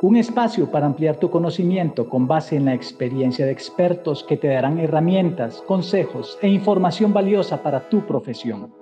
[0.00, 4.46] un espacio para ampliar tu conocimiento con base en la experiencia de expertos que te
[4.46, 8.72] darán herramientas, consejos e información valiosa para tu profesión.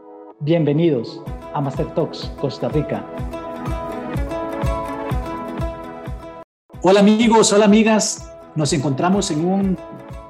[0.40, 1.22] Bienvenidos
[1.54, 3.06] a Master Talks Costa Rica.
[6.82, 9.78] Hola amigos, hola amigas, nos encontramos en un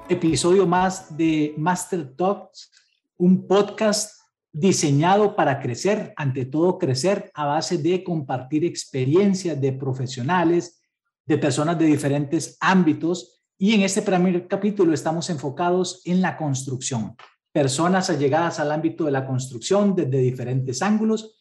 [0.09, 2.71] episodio más de Master Talks,
[3.19, 4.16] un podcast
[4.59, 10.81] diseñado para crecer, ante todo crecer a base de compartir experiencias de profesionales,
[11.27, 13.43] de personas de diferentes ámbitos.
[13.59, 17.17] Y en este primer capítulo estamos enfocados en la construcción.
[17.53, 21.37] Personas allegadas al ámbito de la construcción desde diferentes ángulos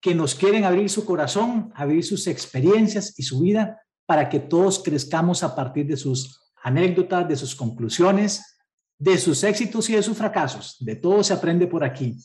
[0.00, 4.82] que nos quieren abrir su corazón, abrir sus experiencias y su vida para que todos
[4.82, 8.58] crezcamos a partir de sus anécdotas, de sus conclusiones,
[8.98, 10.76] de sus éxitos y de sus fracasos.
[10.80, 12.16] De todo se aprende por aquí.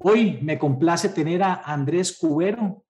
[0.00, 2.84] Hoy me complace tener a Andrés Cubero,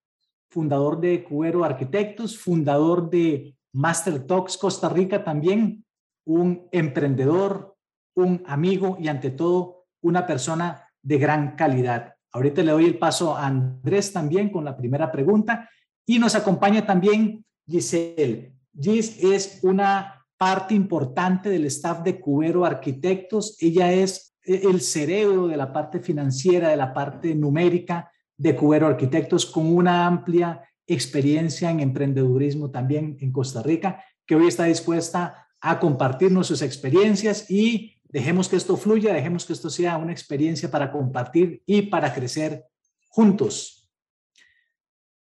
[0.50, 5.86] fundador de Cubero Arquitectos, fundador de Master Talks Costa Rica también,
[6.26, 7.76] un emprendedor,
[8.14, 12.14] un amigo y ante todo una persona de gran calidad.
[12.30, 15.70] Ahorita le doy el paso a Andrés también con la primera pregunta
[16.04, 18.54] y nos acompaña también Giselle.
[18.78, 23.56] Gis es una parte importante del staff de Cubero Arquitectos.
[23.60, 29.44] Ella es el cerebro de la parte financiera, de la parte numérica de Cubero Arquitectos,
[29.44, 35.78] con una amplia experiencia en emprendedurismo también en Costa Rica, que hoy está dispuesta a
[35.78, 40.90] compartirnos sus experiencias y dejemos que esto fluya, dejemos que esto sea una experiencia para
[40.90, 42.64] compartir y para crecer
[43.08, 43.90] juntos.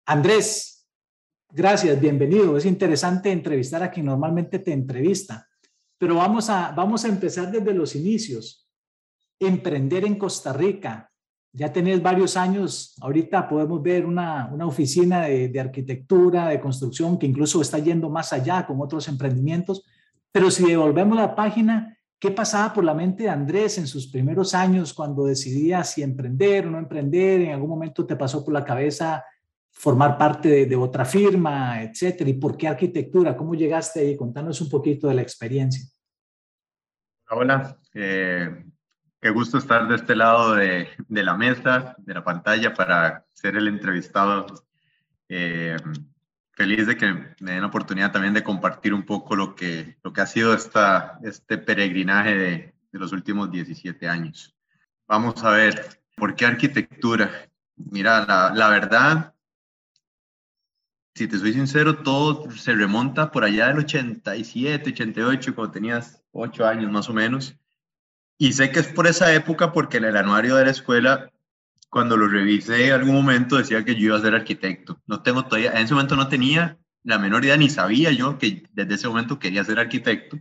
[0.06, 0.88] Andrés,
[1.50, 2.56] gracias, bienvenido.
[2.56, 5.46] Es interesante entrevistar a quien normalmente te entrevista,
[5.98, 8.69] pero vamos a, vamos a empezar desde los inicios
[9.40, 11.10] emprender en Costa Rica.
[11.52, 17.26] Ya tenés varios años, ahorita podemos ver una, una oficina de, arquitectura, de construcción, que
[17.26, 19.82] incluso está yendo más allá con otros emprendimientos.
[20.30, 24.54] Pero si devolvemos la página, ¿qué pasaba por la mente de Andrés en sus primeros
[24.54, 27.40] años cuando decidía si emprender o no emprender?
[27.40, 29.24] ¿En algún momento te pasó por la cabeza
[29.72, 32.30] formar parte de, de otra firma, etcétera?
[32.30, 33.36] ¿Y por qué arquitectura?
[33.36, 34.16] ¿Cómo llegaste ahí?
[34.16, 35.84] Contanos un poquito de la experiencia.
[37.32, 38.64] Hola, eh,
[39.20, 43.68] Qué gusto estar de este lado de, la mesa, de la pantalla, para ser el
[43.68, 44.46] entrevistado.
[45.28, 45.76] Eh,
[46.52, 50.26] feliz de que me den la oportunidad también de compartir un poco lo que, ha
[50.26, 54.56] sido este peregrinaje de, los últimos 17 años.
[55.06, 57.30] Vamos a ver, ¿por qué arquitectura?
[57.76, 59.34] Mira, la, la verdad,
[61.14, 66.66] si te soy sincero, todo se remonta por allá del 87, 88, cuando tenías 8
[66.66, 67.59] años más o menos.
[68.42, 71.30] Y sé que es por esa época porque en el anuario de la escuela,
[71.90, 74.98] cuando lo revisé en algún momento, decía que yo iba a ser arquitecto.
[75.06, 78.66] No tengo todavía, en ese momento no tenía la menor idea, ni sabía yo que
[78.72, 80.38] desde ese momento quería ser arquitecto.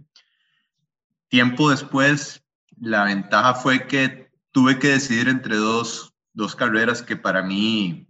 [1.28, 2.42] Tiempo después,
[2.80, 8.08] la ventaja fue que tuve que decidir entre dos, dos carreras que para mí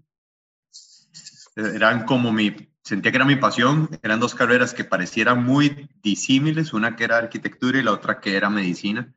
[1.56, 6.74] eran como mi, sentía que era mi pasión, eran dos carreras que parecieran muy disímiles,
[6.74, 9.12] una que era arquitectura y la otra que era medicina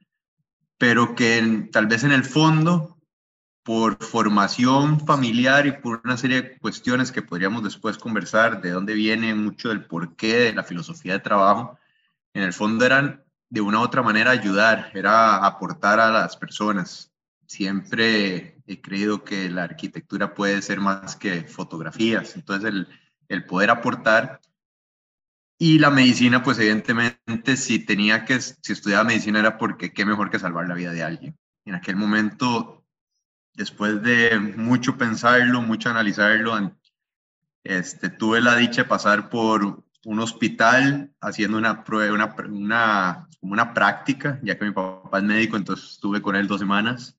[0.83, 2.99] pero que tal vez en el fondo,
[3.63, 8.95] por formación familiar y por una serie de cuestiones que podríamos después conversar, de dónde
[8.95, 11.79] viene mucho del porqué de la filosofía de trabajo,
[12.35, 17.13] en el fondo eran de una u otra manera ayudar, era aportar a las personas.
[17.47, 22.89] Siempre he creído que la arquitectura puede ser más que fotografías, entonces el,
[23.29, 24.41] el poder aportar
[25.63, 30.29] y la medicina, pues evidentemente, si tenía que, si estudiaba medicina era porque qué mejor
[30.29, 31.39] que salvar la vida de alguien.
[31.65, 32.85] En aquel momento,
[33.55, 36.77] después de mucho pensarlo, mucho analizarlo,
[37.63, 43.73] este, tuve la dicha de pasar por un hospital haciendo una prueba, una, una, una
[43.73, 47.17] práctica, ya que mi papá es médico, entonces estuve con él dos semanas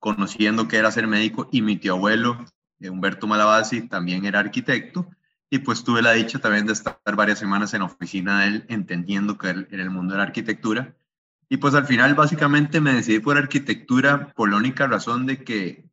[0.00, 2.44] conociendo qué era ser médico y mi tío abuelo,
[2.80, 5.08] Humberto Malabasi, también era arquitecto
[5.50, 8.64] y pues tuve la dicha también de estar varias semanas en la oficina de él,
[8.68, 10.96] entendiendo que él, en el mundo de la arquitectura.
[11.48, 15.88] Y pues al final básicamente me decidí por arquitectura por la única razón de que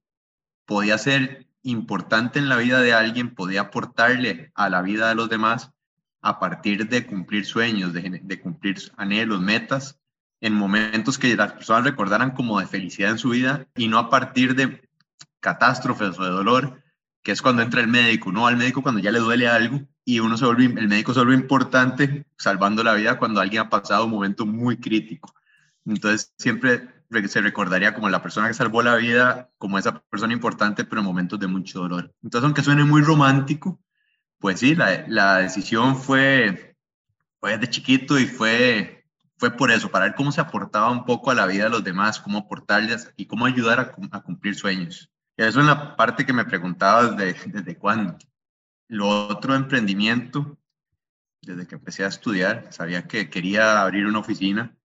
[0.65, 5.29] podía ser importante en la vida de alguien, podía aportarle a la vida de los
[5.29, 5.71] demás
[6.21, 9.99] a partir de cumplir sueños, de, de cumplir anhelos, metas,
[10.41, 14.09] en momentos que las personas recordaran como de felicidad en su vida y no a
[14.09, 14.89] partir de
[15.39, 16.82] catástrofes o de dolor,
[17.23, 18.47] que es cuando entra el médico, ¿no?
[18.47, 21.35] Al médico cuando ya le duele algo y uno se vuelve, el médico se vuelve
[21.35, 25.33] importante salvando la vida cuando alguien ha pasado un momento muy crítico.
[25.85, 26.89] Entonces siempre
[27.27, 31.07] se recordaría como la persona que salvó la vida, como esa persona importante, pero en
[31.07, 32.13] momentos de mucho dolor.
[32.23, 33.79] Entonces, aunque suene muy romántico,
[34.39, 36.77] Pues sí, la, la decisión fue,
[37.39, 39.05] fue de chiquito y fue,
[39.37, 41.83] fue por eso, para ver cómo se aportaba un poco a la vida de los
[41.83, 43.79] demás, cómo aportarles y cómo ayudar
[44.11, 45.12] a cumplir sueños.
[45.37, 48.17] Y eso es la parte que me preguntaba desde, desde cuándo.
[48.87, 50.59] Lo otro, emprendimiento,
[51.41, 54.77] desde que empecé a estudiar, sabía que quería abrir una oficina,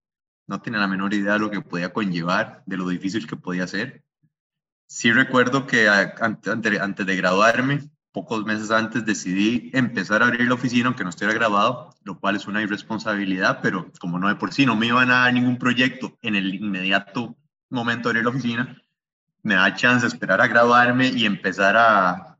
[0.47, 3.67] no tenía la menor idea de lo que podía conllevar, de lo difícil que podía
[3.67, 4.03] ser.
[4.87, 10.87] Sí recuerdo que antes de graduarme, pocos meses antes, decidí empezar a abrir la oficina,
[10.87, 14.65] aunque no estuviera graduado, lo cual es una irresponsabilidad, pero como no de por sí
[14.65, 17.37] no me iban a dar ningún proyecto en el inmediato
[17.69, 18.81] momento de abrir la oficina,
[19.43, 22.37] me da chance de esperar a graduarme y empezar a,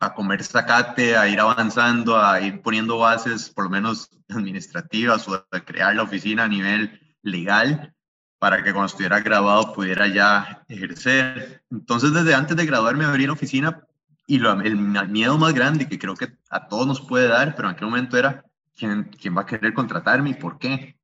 [0.00, 5.46] a comer zacate, a ir avanzando, a ir poniendo bases, por lo menos administrativas, o
[5.50, 7.94] a crear la oficina a nivel legal
[8.38, 11.62] para que cuando estuviera graduado pudiera ya ejercer.
[11.70, 13.82] Entonces, desde antes de graduarme abrí la oficina
[14.26, 17.68] y lo, el, miedo más grande que creo que a todos nos puede dar, pero
[17.68, 18.44] en aquel momento era
[18.76, 20.98] quién, quién va a querer contratarme y por qué.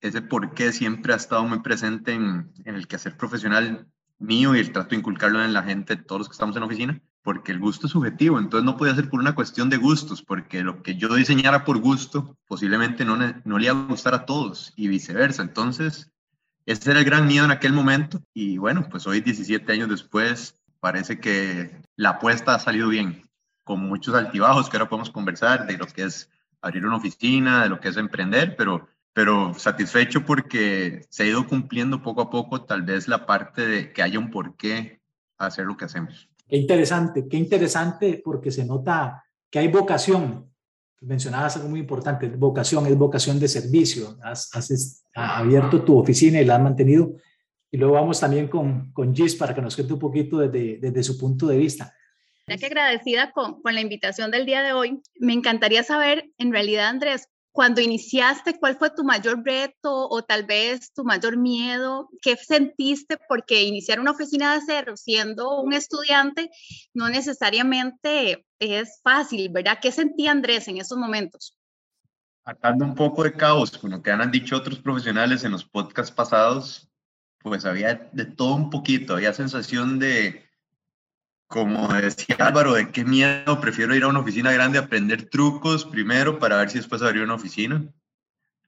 [0.00, 4.60] Ese por qué siempre ha estado muy presente en, en el quehacer profesional mío y
[4.60, 7.52] el trato de inculcarlo en la gente, todos los que estamos en la oficina, porque
[7.52, 10.82] el gusto es subjetivo, entonces no puede ser por una cuestión de gustos, porque lo
[10.82, 14.88] que yo diseñara por gusto posiblemente no, no le iba a gustar a todos y
[14.88, 15.42] viceversa.
[15.42, 16.10] Entonces,
[16.66, 20.60] ese era el gran miedo en aquel momento y bueno, pues hoy 17 años después
[20.80, 23.28] parece que la apuesta ha salido bien,
[23.64, 26.30] con muchos altibajos que ahora podemos conversar de lo que es
[26.60, 31.46] abrir una oficina, de lo que es emprender, pero pero satisfecho porque se ha ido
[31.46, 35.00] cumpliendo poco a poco tal vez la parte de que haya un porqué
[35.38, 36.28] hacer lo que hacemos.
[36.48, 40.50] Qué interesante, qué interesante porque se nota que hay vocación.
[41.00, 44.18] Mencionabas algo muy importante, vocación es vocación de servicio.
[44.22, 47.14] Has, has, abierto tu oficina y la has mantenido.
[47.70, 51.02] Y luego vamos también con, con Gis para que nos cuente un poquito desde, desde
[51.02, 51.94] su punto de vista.
[52.46, 56.50] Ya que agradecida con, con la invitación del día de hoy, me encantaría saber, en
[56.50, 57.28] realidad, Andrés,
[57.58, 62.08] cuando iniciaste, ¿cuál fue tu mayor reto o tal vez tu mayor miedo?
[62.22, 63.18] ¿Qué sentiste?
[63.28, 66.50] Porque iniciar una oficina de cero siendo un estudiante
[66.94, 69.80] no necesariamente es fácil, ¿verdad?
[69.82, 71.56] ¿Qué sentía Andrés en esos momentos?
[72.44, 76.14] Atando un poco de caos con lo que han dicho otros profesionales en los podcasts
[76.14, 76.88] pasados,
[77.40, 80.47] pues había de todo un poquito, había sensación de,
[81.48, 85.86] como decía Álvaro, de qué miedo, prefiero ir a una oficina grande a aprender trucos
[85.86, 87.84] primero para ver si después abrir una oficina.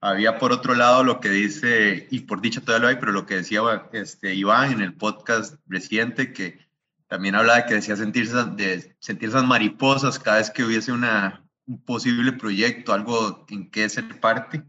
[0.00, 3.26] Había por otro lado lo que dice, y por dicha todavía lo hay, pero lo
[3.26, 3.60] que decía
[3.92, 6.58] este, Iván en el podcast reciente, que
[7.06, 11.46] también hablaba de que decía sentirse, de sentir esas mariposas cada vez que hubiese una,
[11.66, 14.64] un posible proyecto, algo en que ser parte.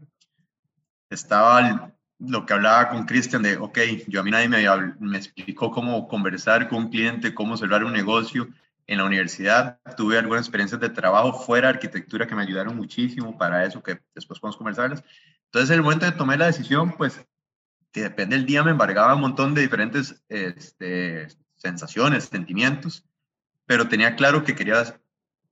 [1.08, 1.94] Estaba
[2.26, 4.64] lo que hablaba con Cristian de, ok, yo a mí nadie me,
[5.00, 8.48] me explicó cómo conversar con un cliente, cómo cerrar un negocio
[8.86, 9.80] en la universidad.
[9.96, 14.00] Tuve algunas experiencias de trabajo fuera de arquitectura que me ayudaron muchísimo para eso, que
[14.14, 15.02] después podemos conversarles.
[15.46, 17.26] Entonces, en el momento de tomar la decisión, pues,
[17.90, 23.04] que depende del día, me embargaba un montón de diferentes este, sensaciones, sentimientos,
[23.66, 25.00] pero tenía claro que quería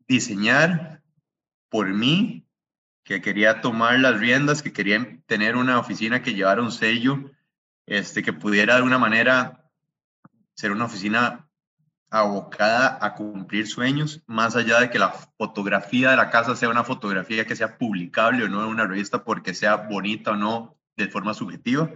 [0.06, 1.02] diseñar
[1.69, 2.46] por mí
[3.10, 7.32] que quería tomar las riendas, que quería tener una oficina que llevara un sello,
[7.84, 9.68] este, que pudiera de alguna manera
[10.54, 11.48] ser una oficina
[12.08, 16.85] abocada a cumplir sueños, más allá de que la fotografía de la casa sea una
[16.85, 21.08] fotografía que sea publicable o no en una revista porque sea bonita o no de
[21.08, 21.90] forma subjetiva.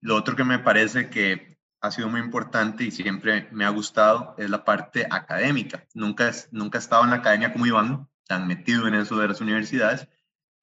[0.00, 4.34] Lo otro que me parece que ha sido muy importante y siempre me ha gustado
[4.36, 5.84] es la parte académica.
[5.94, 9.40] Nunca, nunca he estado en la academia como Iván, tan metido en eso de las
[9.40, 10.08] universidades,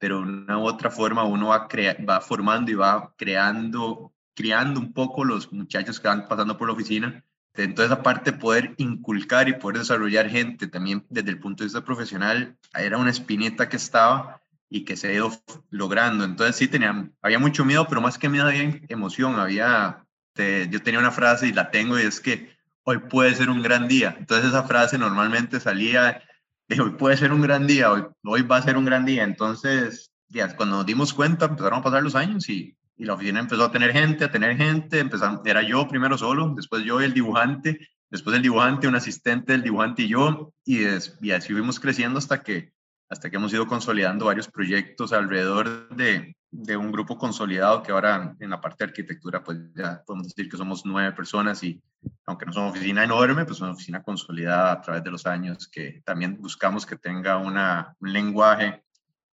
[0.04, 1.70] pero de una u otra forma uno va,
[2.10, 6.74] va formando y va creando, criando un poco los muchachos que van pasando por la
[6.74, 7.24] oficina.
[7.54, 11.86] Entonces, aparte de poder inculcar y poder desarrollar gente también desde el punto de vista
[11.86, 15.32] profesional, era una espineta que estaba y que se ha ido
[15.70, 16.26] logrando.
[16.26, 19.40] Entonces, sí, tenía, había mucho miedo, pero más que miedo había emoción.
[19.40, 20.06] Había,
[20.36, 23.88] yo tenía una frase y la tengo y es que hoy puede ser un gran
[23.88, 24.18] día.
[24.20, 26.22] Entonces, esa frase normalmente salía
[26.70, 29.24] hoy puede ser un gran día, hoy, hoy va a ser un gran día.
[29.24, 33.40] Entonces, ya, cuando nos dimos cuenta, empezaron a pasar los años y, y la oficina
[33.40, 35.00] empezó a tener gente, a tener gente.
[35.00, 39.64] Empezaron, era yo primero solo, después yo el dibujante, después el dibujante, un asistente del
[39.64, 40.54] dibujante y yo.
[40.66, 40.82] Y,
[41.22, 42.74] y así fuimos creciendo hasta que,
[43.10, 48.36] hasta que hemos ido consolidando varios proyectos alrededor de, de un grupo consolidado que ahora
[48.40, 51.82] en la parte de arquitectura, pues ya podemos decir que somos nueve personas y
[52.28, 56.04] aunque no somos oficina enorme, pues una oficina consolidada a través de los años que
[56.06, 58.84] también buscamos que tenga una, un lenguaje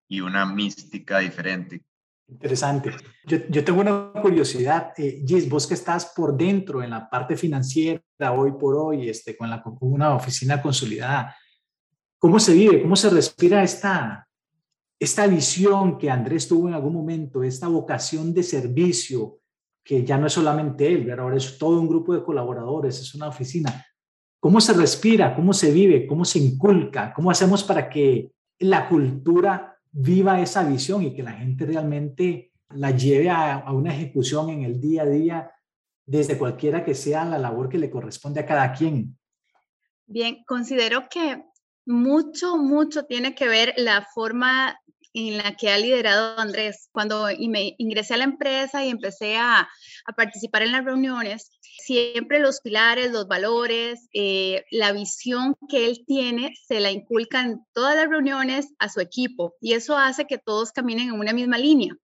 [0.09, 1.85] y una mística diferente.
[2.27, 2.93] Interesante.
[3.27, 7.37] Yo, yo tengo una curiosidad, eh, Gis, vos que estás por dentro en la parte
[7.37, 8.01] financiera
[8.33, 11.37] hoy por hoy, este, con, la, con una oficina consolidada,
[12.21, 12.83] ¿Cómo se vive?
[12.83, 14.29] ¿Cómo se respira esta,
[15.01, 19.39] esta visión que Andrés tuvo en algún momento, esta vocación de servicio,
[19.83, 23.15] que ya no es solamente él, pero ahora es todo un grupo de colaboradores, es
[23.15, 23.85] una oficina.
[24.39, 25.35] ¿Cómo se respira?
[25.35, 26.07] ¿Cómo se vive?
[26.07, 27.15] ¿Cómo se inculca?
[27.15, 32.91] ¿Cómo hacemos para que la cultura viva esa visión y que la gente realmente la
[32.91, 35.51] lleve a, a una ejecución en el día a día
[36.05, 39.17] desde cualquiera que sea la labor que le corresponde a cada quien?
[40.07, 41.43] Bien, considero que
[41.87, 44.79] mucho, mucho tiene que ver la forma
[45.13, 46.89] en la que ha liderado Andrés.
[46.93, 49.69] Cuando me ingresé a la empresa y empecé a,
[50.17, 56.53] participar en las reuniones, siempre los pilares, los valores, eh, la visión que él tiene,
[56.67, 61.09] se la inculcan todas las reuniones a su equipo y eso hace que todos caminen
[61.09, 61.95] en una misma línea.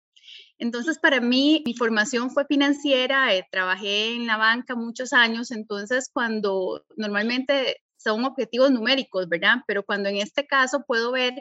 [0.58, 6.08] Entonces, para mí, mi formación fue financiera, eh, trabajé en la banca muchos años, entonces
[6.10, 9.58] cuando normalmente son objetivos numéricos, ¿verdad?
[9.66, 11.34] Pero cuando en este caso puedo ver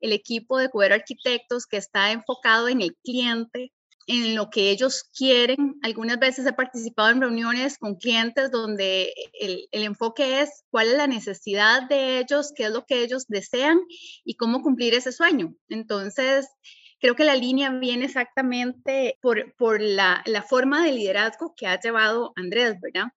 [0.00, 3.72] el equipo de Cubero Arquitectos que está enfocado en el cliente,
[4.06, 5.76] en lo que ellos quieren.
[5.82, 10.96] Algunas veces he participado en reuniones con clientes donde el, el, enfoque es cuál es
[10.96, 13.80] la necesidad de ellos, qué es lo que ellos desean
[14.24, 15.54] y cómo cumplir ese sueño.
[15.68, 16.48] Entonces,
[17.02, 21.78] creo que la línea viene exactamente por, por la, la, forma de liderazgo que ha
[21.80, 23.08] llevado Andrés, ¿verdad?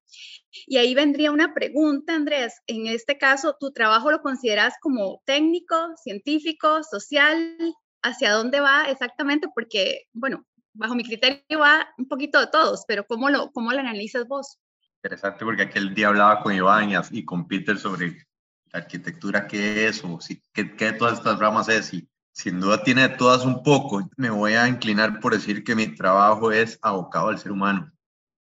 [0.65, 2.55] Y ahí vendría una pregunta, Andrés.
[2.65, 7.55] En este caso, ¿tu trabajo lo consideras como técnico, científico, social?
[8.01, 9.49] ¿Hacia dónde va exactamente?
[9.53, 13.79] Porque, bueno, bajo mi criterio va un poquito de todos, pero ¿cómo lo, cómo lo
[13.79, 14.57] analizas vos?
[15.03, 18.25] Interesante porque aquel día hablaba con Iván y, con Peter sobre
[18.73, 22.59] la arquitectura, qué es o si, qué, qué de todas estas ramas es y sin
[22.59, 24.09] duda tiene de todas un poco.
[24.17, 27.93] Me voy a inclinar por decir que mi trabajo es abocado al ser humano.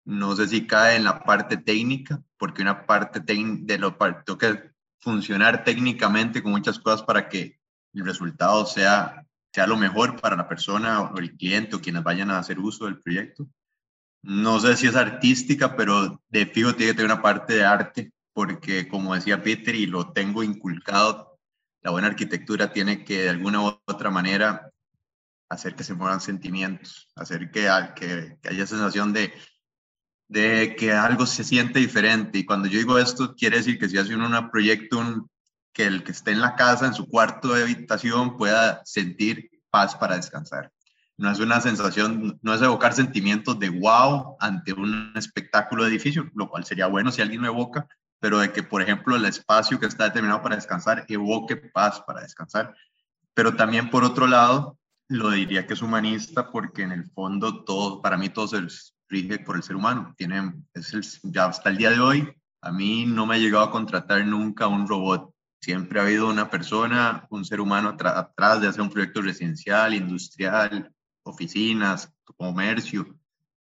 [0.04, 4.72] No sé si cae en la parte técnica, porque una parte de lo tengo que
[5.00, 7.60] funcionar técnicamente con muchas cosas para que
[7.94, 12.30] el resultado sea, sea lo mejor para la persona o el cliente o quienes vayan
[12.30, 13.48] a hacer uso del proyecto.
[14.22, 18.12] No sé si es artística, pero de fijo tiene que tener una parte de arte,
[18.34, 21.27] porque como decía Peter, y lo tengo inculcado
[21.88, 24.74] la buena arquitectura tiene que de alguna u otra manera
[25.48, 29.32] hacer que se muevan sentimientos, hacer que, que, que haya sensación de,
[30.76, 32.40] que algo se siente diferente.
[32.40, 35.30] Y cuando yo digo esto, quiere decir que si hace uno un proyecto,
[35.72, 39.96] que el que esté en la casa, en su cuarto de habitación, pueda sentir paz
[39.96, 40.74] para descansar.
[41.16, 46.30] No es una sensación, no es evocar sentimientos de wow ante un espectáculo de edificio,
[46.36, 47.88] lo cual sería bueno si alguien lo evoca,
[48.20, 52.22] pero de que, por ejemplo, el espacio que está determinado para descansar evoque paz para
[52.22, 52.76] descansar.
[53.34, 54.78] Pero también, por otro lado,
[55.10, 58.68] lo diría que es humanista porque en el fondo todo, para mí todo se
[59.08, 60.14] rige por el ser humano.
[60.18, 63.66] Tiene, es el, ya hasta el día de hoy, a mí no me ha llegado
[63.66, 65.32] a contratar nunca un robot.
[65.62, 70.92] Siempre ha habido una persona, un ser humano atrás de hacer un proyecto residencial, industrial,
[71.24, 73.18] oficinas, comercio.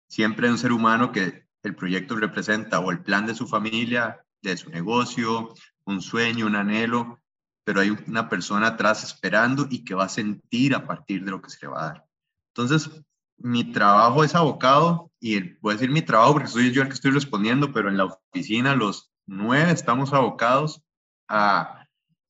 [0.08, 4.23] Siempre hay un ser humano que el proyecto representa o el plan de su familia
[4.50, 7.20] de su negocio, un sueño, un anhelo,
[7.64, 11.40] pero hay una persona atrás esperando y que va a sentir a partir de lo
[11.40, 12.06] que se le va a dar.
[12.54, 12.90] Entonces,
[13.38, 16.94] mi trabajo es abocado, y voy a decir mi trabajo porque soy yo el que
[16.94, 20.82] estoy respondiendo, pero en la oficina los nueve estamos abocados
[21.28, 21.86] a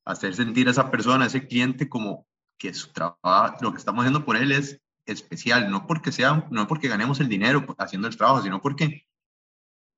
[0.07, 2.27] hacer sentir a esa persona, a ese cliente, como
[2.59, 6.67] que su trabajo, lo que estamos haciendo por él es especial, no porque sea, no
[6.67, 9.07] porque ganemos el dinero haciendo el trabajo, sino porque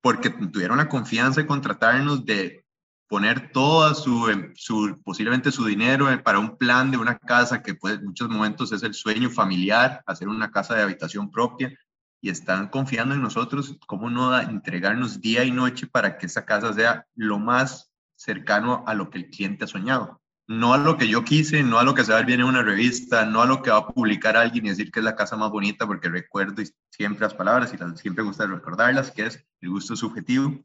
[0.07, 2.65] porque tuvieron la confianza de contratarnos, de
[3.09, 7.75] poner toda su, em, su, posiblemente su dinero para un plan de una casa que
[7.75, 11.77] puede, en muchos momentos es el sueño familiar, hacer una casa de habitación propia,
[12.21, 16.73] y están confiando en nosotros, cómo no entregarnos día y noche para que esa casa
[16.73, 21.09] sea lo más cercano a lo que el cliente ha soñado no a lo que
[21.09, 23.43] yo quise, no a lo que se va a ver bien en una revista, no
[23.43, 25.87] a lo que va a publicar alguien y decir que es la casa más bonita,
[25.87, 30.61] porque recuerdo siempre las palabras y las, siempre gusta recordarlas, que es el gusto subjetivo,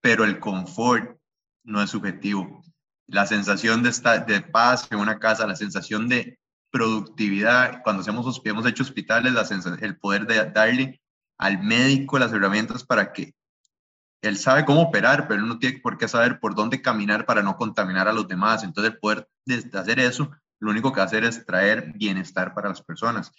[0.00, 1.18] pero el confort
[1.64, 2.62] no es subjetivo.
[3.06, 6.38] La sensación de, estar, de paz en una casa, la sensación de
[6.70, 9.46] productividad, cuando hacemos, hemos hecho hospitales, la
[9.80, 11.00] el poder de darle
[11.38, 13.34] al médico las herramientas para que
[14.26, 17.42] él sabe cómo operar, pero él no tiene por qué saber por dónde caminar para
[17.42, 18.64] no contaminar a los demás.
[18.64, 22.54] Entonces, el poder de hacer eso, lo único que va a hacer es traer bienestar
[22.54, 23.32] para las personas.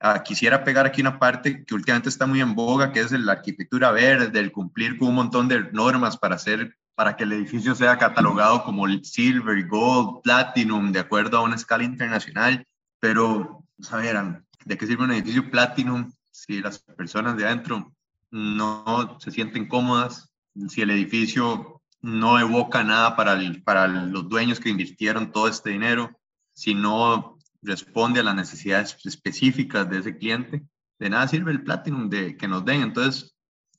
[0.00, 3.32] Ah, quisiera pegar aquí una parte que últimamente está muy en boga, que es la
[3.32, 7.76] arquitectura verde, el cumplir con un montón de normas para hacer para que el edificio
[7.76, 12.66] sea catalogado como silver, gold, platinum, de acuerdo a una escala internacional.
[12.98, 17.92] Pero, saberán, ¿de qué sirve un edificio platinum si las personas de adentro
[18.30, 20.32] no se sienten cómodas,
[20.68, 26.18] si el edificio no evoca nada para, para los dueños que invirtieron todo este dinero,
[26.52, 30.62] sino responde a las necesidades específicas de ese cliente,
[30.98, 32.82] de nada sirve el Platinum de, que nos den.
[32.82, 33.34] Entonces,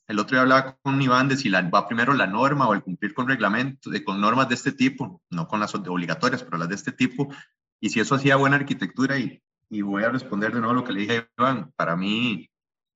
[0.06, 3.14] el otro día hablaba con Iván de si va primero la norma o el cumplir
[3.14, 6.74] con reglamentos, de, con normas de este tipo, no con las obligatorias, pero las de
[6.74, 7.32] este tipo,
[7.80, 10.92] y si eso hacía buena arquitectura, y, y voy a responder de nuevo lo que
[10.92, 12.49] le dije a Iván, para mí,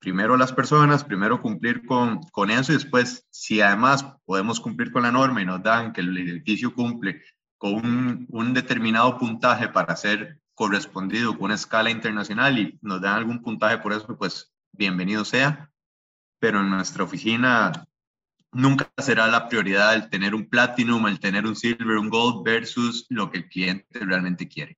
[0.04, 5.02] primero las personas, primero cumplir con, con eso, y después, si además podemos cumplir con
[5.02, 7.23] la norma y nos dan que el edificio cumple
[7.56, 13.14] con un, un determinado puntaje para ser correspondido con una escala internacional y nos dan
[13.14, 15.70] algún puntaje por eso, pues bienvenido sea.
[16.38, 17.73] Pero en nuestra oficina
[18.52, 23.06] nunca será la prioridad el tener un platinum, el tener un silver, un gold versus
[23.08, 24.76] lo que el cliente realmente quiere.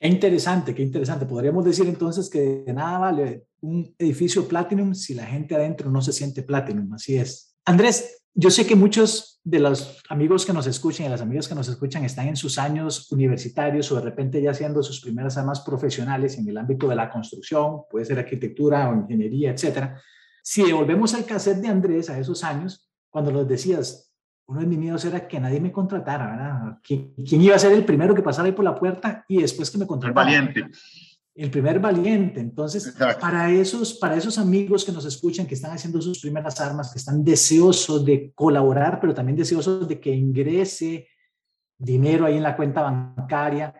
[0.00, 1.26] Qué interesante, qué interesante.
[1.26, 6.00] Podríamos decir entonces que de nada vale un edificio platinum si la gente adentro no
[6.00, 6.94] se siente platinum.
[6.94, 7.54] Así es.
[7.66, 11.54] Andrés, yo sé que muchos de los amigos que nos escuchan y las amigas que
[11.54, 15.60] nos escuchan están en sus años universitarios o de repente ya haciendo sus primeras armas
[15.60, 20.00] profesionales en el ámbito de la construcción, puede ser arquitectura o ingeniería, etcétera.
[20.42, 24.09] Si devolvemos al cassette de Andrés a esos años, cuando los decías,
[24.50, 26.78] uno de mis miedos era que nadie me contratara, ¿verdad?
[26.82, 29.78] ¿Quién, iba a ser el primero que pasara ahí por la puerta y después que
[29.78, 30.24] me contratara?
[30.26, 30.66] valiente
[31.34, 32.40] el primer valiente.
[32.40, 36.92] Entonces, para esos, para esos amigos que nos escuchan, que están haciendo sus primeras armas,
[36.92, 41.08] que están deseosos de colaborar, pero también deseosos de que ingrese
[41.78, 43.74] dinero ahí en la cuenta bancaria,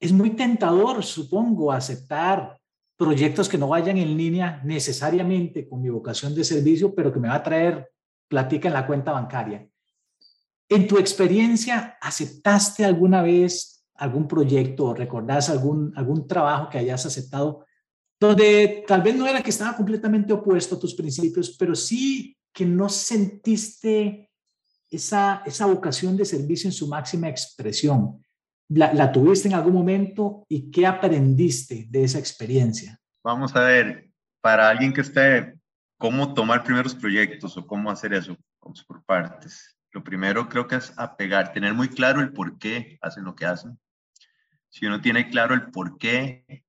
[0.00, 2.58] es muy tentador, supongo, aceptar
[2.96, 7.28] proyectos que no vayan en línea necesariamente con mi vocación de servicio, pero que me
[7.28, 7.90] va a traer
[8.28, 9.68] platica en la cuenta bancaria.
[10.68, 17.06] En tu experiencia, ¿aceptaste alguna vez algún proyecto o recordás algún, algún trabajo que hayas
[17.06, 17.64] aceptado
[18.20, 22.64] donde tal vez no era que estaba completamente opuesto a tus principios, pero sí que
[22.64, 24.30] no sentiste
[24.90, 28.24] esa, esa vocación de servicio en su máxima expresión.
[28.68, 32.98] La, ¿La tuviste en algún momento y qué aprendiste de esa experiencia?
[33.22, 34.08] Vamos a ver,
[34.40, 35.54] para alguien que esté,
[35.98, 38.36] ¿cómo tomar primeros proyectos o cómo hacer eso?
[38.62, 39.73] Vamos por partes.
[39.94, 43.46] Lo primero creo que es apegar, tener muy claro el por qué hacen lo que
[43.46, 43.78] hacen
[44.74, 46.64] si uno tiene claro el por qué,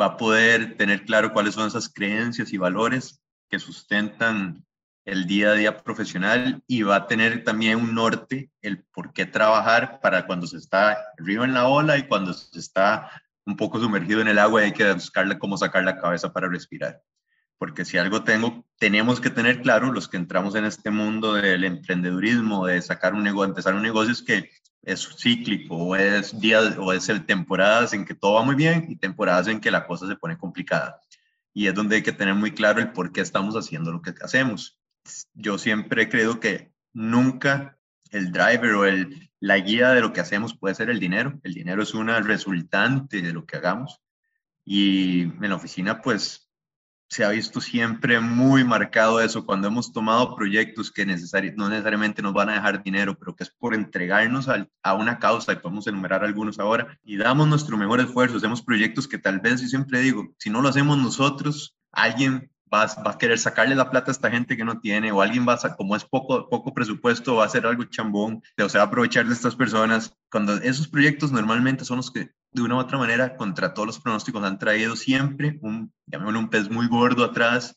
[0.00, 4.64] va a poder tener claro cuáles son esas creencias y valores que sustentan
[5.04, 9.26] el día a día profesional y va a tener también un norte, el por qué
[9.26, 13.10] trabajar para cuando se está arriba en la ola y cuando se está
[13.44, 17.02] un poco sumergido en el agua hay que buscarle cómo sacar la cabeza para respirar.
[17.58, 21.64] Porque si algo tengo, tenemos que tener claro, los que entramos en este mundo del
[21.64, 24.50] emprendedurismo, de sacar un negocio, empezar un negocio, es que
[24.82, 28.96] es cíclico o es días o es temporadas en que todo va muy bien y
[28.96, 31.00] temporadas en que la cosa se pone complicada.
[31.52, 34.14] Y es donde hay que tener muy claro el por qué estamos haciendo lo que
[34.20, 34.78] hacemos.
[35.34, 37.78] Yo siempre he creído que nunca
[38.10, 41.40] el driver o el, la guía de lo que hacemos puede ser el dinero.
[41.42, 44.00] El dinero es una resultante de lo que hagamos.
[44.64, 46.45] Y en la oficina, pues
[47.08, 52.32] se ha visto siempre muy marcado eso cuando hemos tomado proyectos que no necesariamente nos
[52.32, 56.24] van a dejar dinero, pero que es por entregarnos a, una causa, y podemos enumerar
[56.24, 60.34] algunos ahora, y damos nuestro mejor esfuerzo, hacemos proyectos que tal vez, yo siempre digo,
[60.38, 64.30] si no lo hacemos nosotros, alguien va, va, a querer sacarle la plata a esta
[64.30, 67.46] gente que no tiene, o alguien va a, como es poco, poco presupuesto, va a
[67.46, 70.12] hacer algo chambón, o se va a aprovechar de estas personas.
[70.30, 74.00] Cuando esos proyectos normalmente son los que de una u otra manera, contra todos los
[74.00, 77.76] pronósticos, han traído siempre un, llamémoslo un pez muy gordo atrás,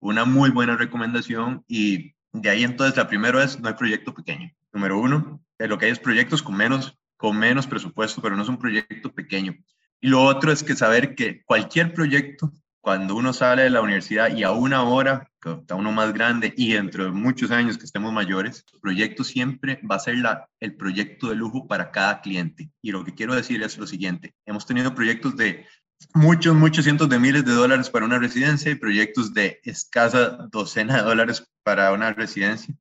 [0.00, 4.50] una muy buena recomendación y de ahí entonces la primera es, no hay proyecto pequeño.
[4.72, 8.48] Número uno, lo que hay es proyectos con menos, con menos presupuesto, pero no es
[8.48, 9.54] un proyecto pequeño.
[10.00, 12.52] Y lo otro es que saber que cualquier proyecto
[12.86, 16.54] cuando uno sale de la universidad y a una hora, que está uno más grande
[16.56, 20.48] y dentro de muchos años que estemos mayores, el proyecto siempre va a ser la,
[20.60, 22.70] el proyecto de lujo para cada cliente.
[22.80, 25.66] Y lo que quiero decir es lo siguiente, hemos tenido proyectos de
[26.14, 30.98] muchos, muchos cientos de miles de dólares para una residencia y proyectos de escasa docena
[30.98, 32.72] de dólares para una residencia.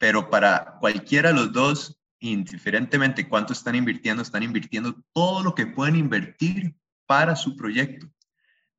[0.00, 5.68] Pero para cualquiera de los dos, indiferentemente cuánto están invirtiendo, están invirtiendo todo lo que
[5.68, 6.74] pueden invertir
[7.06, 8.10] para su proyecto.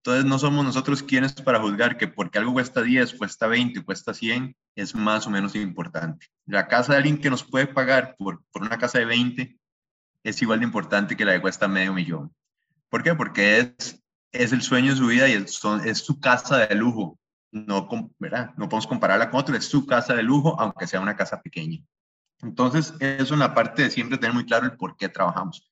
[0.04, 4.16] Entonces no somos nosotros quienes para juzgar que porque algo cuesta 10, cuesta 20, cuesta
[4.16, 6.26] 100, es más o menos importante.
[6.48, 9.60] La casa de alguien que nos puede pagar por, por una casa de 20
[10.24, 12.34] es igual de importante que la de cuesta medio millón.
[12.90, 13.14] ¿Por qué?
[13.14, 17.20] Porque es, es el sueño de su vida y es, su casa de lujo.
[17.52, 17.88] No,
[18.18, 18.54] ¿verdad?
[18.58, 21.80] no podemos compararla con otro, es su casa de lujo, aunque sea una casa pequeña.
[22.42, 25.72] Entonces, eso en la parte de siempre tener muy claro el por qué trabajamos.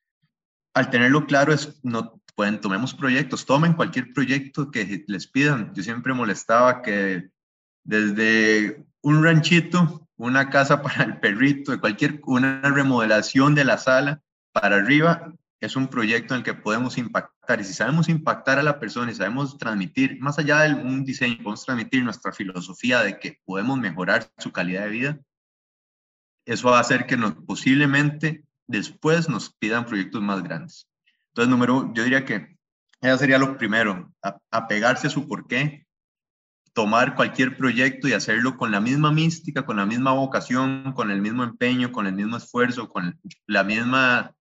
[0.76, 5.74] Al tenerlo claro, es, no, pueden, tomemos proyectos, tomen cualquier proyecto que les pidan.
[5.74, 7.32] Yo siempre molestaba que
[7.84, 14.22] desde un ranchito una casa para el perrito, de cualquier, una remodelación de la sala
[14.54, 17.60] para arriba, es un proyecto en el que podemos impactar.
[17.60, 21.36] Y si sabemos impactar a la persona y sabemos transmitir, más allá de un diseño,
[21.44, 25.20] podemos transmitir nuestra filosofía de que podemos mejorar su calidad de vida,
[26.46, 30.89] eso va a hacer que nos, posiblemente después nos pidan proyectos más grandes.
[31.30, 32.58] Entonces, número, yo diría que
[33.02, 34.12] eso sería lo primero,
[34.52, 35.88] apegarse a su porqué,
[36.74, 41.22] tomar cualquier proyecto y hacerlo con la misma mística, con la misma vocación, con el
[41.22, 44.36] mismo empeño, con el mismo esfuerzo, con la misma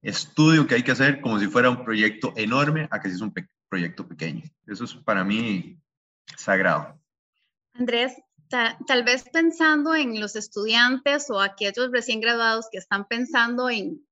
[0.00, 3.20] estudio que hay que hacer como si fuera un proyecto enorme a que si es
[3.20, 3.32] un
[3.68, 4.42] proyecto pequeño.
[4.66, 5.78] Eso es para mí
[6.36, 7.00] sagrado.
[7.74, 8.14] Andrés,
[8.48, 14.04] tal vez pensando en los estudiantes o aquellos recién graduados que están pensando en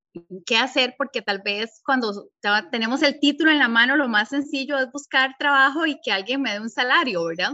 [0.47, 2.29] qué hacer, porque tal vez cuando
[2.71, 6.43] tenemos el título en la mano, lo más sencillo es buscar trabajo y que alguien
[6.43, 7.53] me dé un salario, ¿verdad?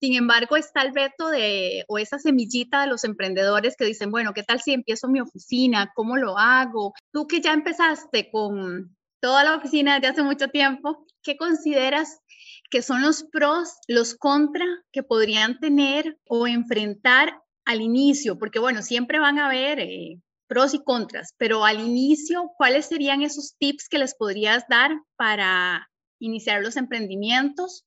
[0.00, 4.32] Sin embargo, está el reto de, o esa semillita de los emprendedores que dicen, bueno,
[4.32, 5.90] ¿qué tal si empiezo mi oficina?
[5.94, 6.92] ¿Cómo lo hago?
[7.12, 12.20] Tú que ya empezaste con toda la oficina desde hace mucho tiempo, ¿qué consideras
[12.70, 18.38] que son los pros, los contra que podrían tener o enfrentar al inicio?
[18.38, 23.22] Porque bueno, siempre van a haber eh, pros y contras, pero al inicio, ¿cuáles serían
[23.22, 27.86] esos tips que les podrías dar para iniciar los emprendimientos?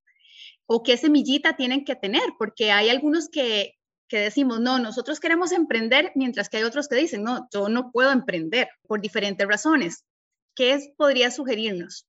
[0.68, 2.24] ¿O qué semillita tienen que tener?
[2.38, 3.74] Porque hay algunos que,
[4.08, 7.92] que decimos, no, nosotros queremos emprender, mientras que hay otros que dicen, no, yo no
[7.92, 10.06] puedo emprender por diferentes razones.
[10.56, 12.08] ¿Qué es, podría sugerirnos?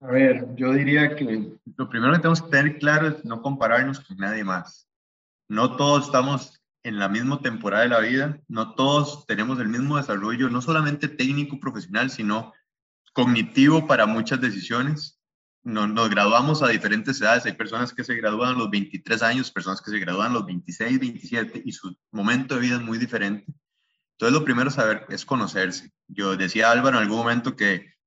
[0.00, 4.00] A ver, yo diría que lo primero que tenemos que tener claro es no compararnos
[4.00, 4.88] con nadie más.
[5.48, 9.96] No todos estamos en la misma temporada de la vida, no todos tenemos el mismo
[9.96, 12.52] desarrollo, no solamente técnico, profesional, sino
[13.12, 15.20] cognitivo para muchas decisiones.
[15.64, 19.50] Nos, nos graduamos a diferentes edades, hay personas que se gradúan a los 23 años,
[19.50, 22.98] personas que se gradúan a los 26, 27 y su momento de vida es muy
[22.98, 23.52] diferente.
[24.12, 25.92] Entonces lo primero saber es conocerse.
[26.06, 27.97] Yo decía Álvaro en algún momento que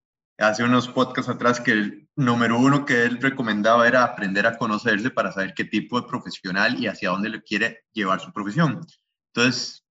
[0.42, 5.10] hace unos podcasts atrás que el número uno que él recomendaba era aprender a conocerse
[5.10, 8.86] para saber qué tipo de profesional y hacia dónde le quiere llevar su profesión.
[9.34, 9.86] Entonces,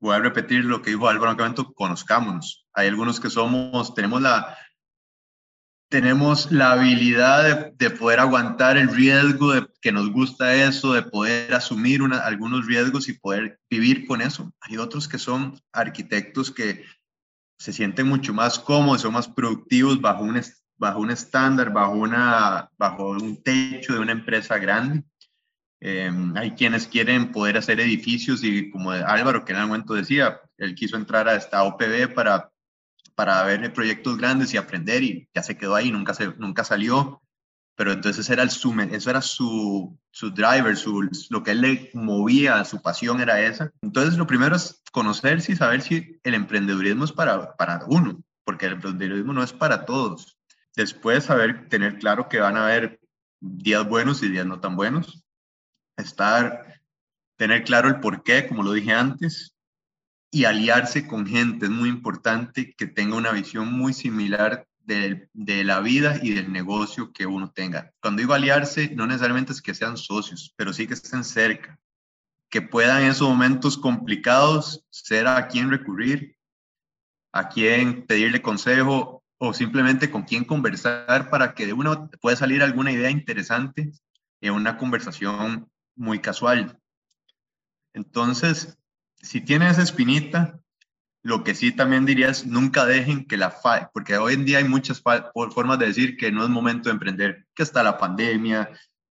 [0.00, 2.66] voy a repetir lo que dijo Álvaro en momento, conozcámonos.
[2.72, 4.56] Hay algunos que somos, tenemos la,
[5.88, 11.54] tenemos la habilidad de, poder aguantar el riesgo, de que nos gusta eso, de poder
[11.54, 14.52] asumir algunos riesgos y poder vivir con eso.
[14.60, 16.84] Hay otros que son arquitectos que
[17.58, 20.40] se sienten mucho más cómodos, son más productivos bajo un,
[20.76, 25.04] bajo un estándar, bajo, una, bajo un techo de una empresa grande.
[25.80, 30.40] Em, hay quienes quieren poder hacer edificios y como Álvaro que en algún momento decía,
[30.56, 32.50] él quiso entrar a esta OPB para,
[33.14, 37.20] para ver proyectos grandes y aprender y ya se quedó ahí, nunca, se, nunca salió
[37.76, 42.64] pero entonces era el eso era su, su driver, su, lo que él le movía,
[42.64, 43.72] su pasión era esa.
[43.82, 48.66] Entonces lo primero es conocerse y saber si el emprendedurismo es para, para uno, porque
[48.66, 50.38] el emprendedurismo no es para todos.
[50.76, 53.00] Después saber, tener claro que van a haber
[53.40, 55.24] días buenos y días no tan buenos.
[55.96, 56.80] Estar,
[57.36, 59.56] tener claro el por qué, como lo dije antes,
[60.30, 61.66] y aliarse con gente.
[61.66, 65.28] Es muy importante que tenga una visión muy similar de,
[65.64, 67.92] la vida y del negocio que uno tenga.
[68.00, 71.78] Cuando digo aliarse, no necesariamente es que sean socios, pero sí que estén cerca,
[72.50, 76.36] que puedan en esos momentos complicados ser a quien recurrir,
[77.32, 82.62] a quien pedirle consejo o simplemente con quien conversar para que de uno pueda salir
[82.62, 83.92] alguna idea interesante
[84.40, 86.78] en una conversación muy casual.
[87.92, 88.78] Entonces,
[89.16, 90.60] si tiene esa espinita,
[91.24, 94.58] lo que sí también diría es nunca dejen que la falle, porque hoy en día
[94.58, 98.70] hay muchas formas de decir que no es momento de emprender, que está la pandemia,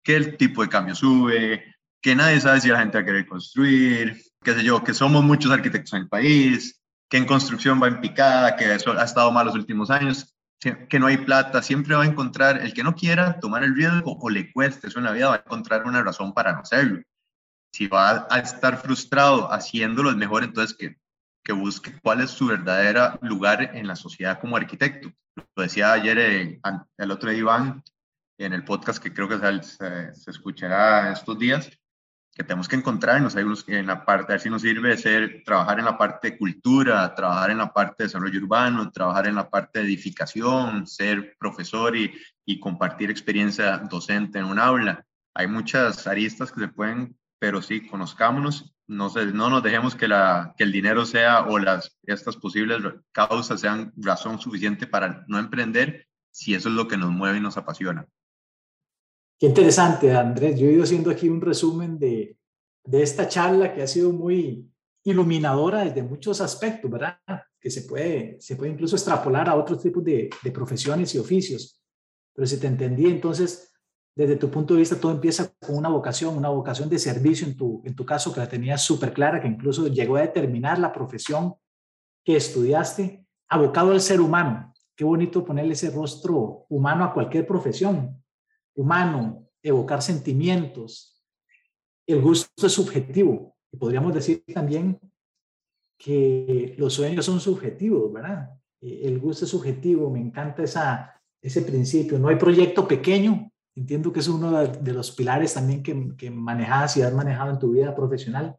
[0.04, 3.28] que el tipo de cambio sube, que nadie sabe si la gente va a querer
[3.28, 7.90] construir, qué sé yo, que somos muchos arquitectos en el país, que en construcción va
[7.90, 11.94] en picada, que eso ha estado mal los últimos años, que no hay plata, siempre
[11.94, 15.06] va a encontrar, el que no quiera tomar el riesgo o le cueste eso en
[15.06, 17.02] la vida, va a encontrar una razón para no hacerlo.
[17.74, 20.96] Si va a estar frustrado haciéndolo, es mejor entonces que
[21.48, 25.10] que busque cuál es su verdadero lugar en la sociedad como arquitecto.
[25.56, 26.60] Lo decía ayer eh,
[26.98, 27.84] el otro día Iván
[28.38, 31.72] en el podcast que creo que se, se, escuchará estos días,
[32.36, 35.86] que tenemos que encontrarnos en la parte, a ver si nos sirve ser, trabajar en
[35.86, 39.80] la parte de cultura, trabajar en la parte de desarrollo urbano, trabajar en la parte
[39.80, 42.14] de edificación, ser profesor y,
[42.46, 45.06] y compartir experiencia docente en un aula.
[45.34, 50.54] Hay muchas aristas que se pueden, pero sí, conozcámonos no, no nos dejemos que, la,
[50.58, 56.08] que el dinero sea o las, estas posibles causas sean razón suficiente para no emprender
[56.32, 58.08] si eso es lo que nos mueve y nos apasiona.
[59.40, 60.60] Qué interesante, Andrés.
[60.60, 62.38] Yo he ido haciendo aquí un resumen de
[62.88, 64.72] de esta charla que ha sido muy
[65.04, 67.20] iluminadora desde muchos aspectos, ¿verdad?
[67.60, 71.82] Que se puede, se puede incluso extrapolar a otros tipos de, de profesiones y oficios.
[72.34, 73.74] Pero si te entendí, entonces,
[74.18, 77.56] desde tu punto de vista, todo empieza con una vocación, una vocación de servicio en
[77.56, 80.92] tu, en tu caso, que la tenías súper clara, que incluso llegó a determinar la
[80.92, 81.54] profesión
[82.26, 84.74] que estudiaste, abocado al ser humano.
[84.96, 88.20] Qué bonito ponerle ese rostro humano a cualquier profesión.
[88.74, 91.24] Humano, evocar sentimientos.
[92.08, 93.56] El gusto es subjetivo.
[93.72, 95.00] Y podríamos decir también
[95.96, 98.50] que los sueños son subjetivos, ¿verdad?
[98.82, 102.18] Eh, el gusto es subjetivo, me encanta esa, ese principio.
[102.18, 103.52] No hay proyecto pequeño.
[103.78, 107.60] Entiendo que es uno de los pilares también que, que manejas y has manejado en
[107.60, 108.58] tu vida profesional.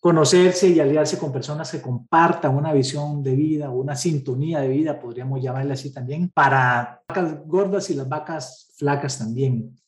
[0.00, 5.00] Conocerse y aliarse con personas que compartan una visión de vida una sintonía de vida,
[5.00, 9.80] podríamos llamarle así también, para vacas gordas y las vacas flacas también.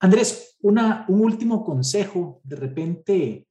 [0.00, 3.46] Andrés, una, un último consejo, de repente,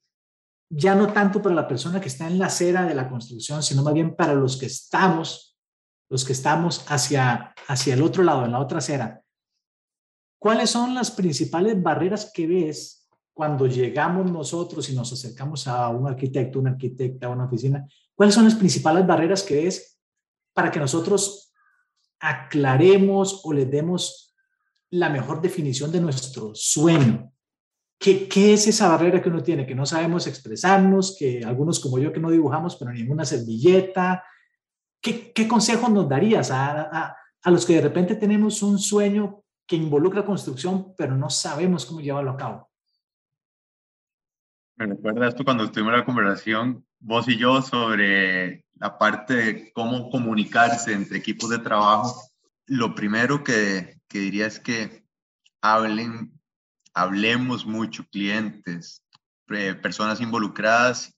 [0.67, 3.83] ya no tanto para la persona que está en la acera de la construcción, sino
[3.83, 5.55] más bien para los que estamos,
[6.09, 9.22] los que estamos hacia, hacia el otro lado, en la otra acera.
[10.43, 16.05] ¿Cuáles son las principales barreras que ves cuando llegamos nosotros y nos acercamos a un
[16.05, 17.87] arquitecto, una arquitecta, una oficina?
[18.13, 19.97] ¿Cuáles son las principales barreras que ves
[20.53, 21.53] para que nosotros
[22.19, 24.35] aclaremos o le demos
[24.89, 27.31] la mejor definición de nuestro sueño?
[27.97, 29.65] ¿Qué, ¿Qué, es esa barrera que uno tiene?
[29.65, 34.25] Que no sabemos expresarnos, que algunos como yo que no dibujamos, pero ninguna servilleta.
[34.99, 39.42] ¿Qué, qué consejos nos darías a, a, a, los que de repente tenemos un sueño
[39.75, 42.69] involucra construcción, pero no sabemos cómo llevarlo a cabo?
[44.75, 49.73] Me recuerda esto cuando estuvimos en la conversación, vos y yo, sobre la parte de
[49.73, 52.29] cómo comunicarse entre equipos de trabajo.
[52.65, 55.05] Lo primero que, que diría es que
[55.61, 56.33] hablen
[56.93, 59.03] hablemos mucho, clientes,
[59.81, 61.13] personas involucradas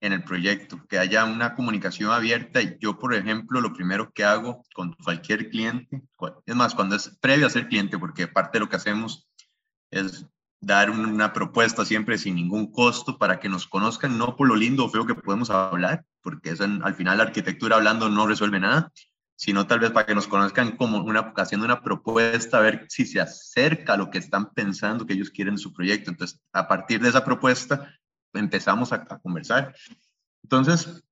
[0.00, 2.62] en el proyecto, que haya una comunicación abierta.
[2.62, 6.02] Y yo, por ejemplo, lo primero que hago con cualquier cliente,
[6.46, 9.28] es más, cuando es previo a ser cliente, porque parte de lo que hacemos
[9.90, 10.26] es
[10.60, 14.84] dar una propuesta siempre sin ningún costo para que nos conozcan, no por lo lindo
[14.84, 18.92] o feo que podemos hablar, porque eso al final la arquitectura hablando no resuelve nada,
[19.36, 23.06] sino tal vez para que nos conozcan como una, haciendo una propuesta, a ver si
[23.06, 26.10] se acerca a lo que están pensando que ellos quieren en su proyecto.
[26.10, 27.94] Entonces, a partir de esa propuesta,
[28.34, 29.74] empezamos a, conversar.
[30.42, 31.02] Entonces,